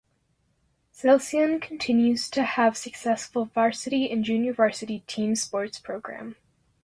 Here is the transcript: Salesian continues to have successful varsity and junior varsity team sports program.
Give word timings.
Salesian 0.91 1.61
continues 1.61 2.27
to 2.27 2.41
have 2.41 2.75
successful 2.75 3.45
varsity 3.53 4.09
and 4.09 4.25
junior 4.25 4.51
varsity 4.51 5.01
team 5.01 5.35
sports 5.35 5.77
program. 5.77 6.35